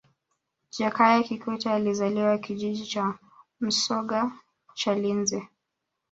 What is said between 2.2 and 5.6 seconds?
kijiji cha msoga chalinze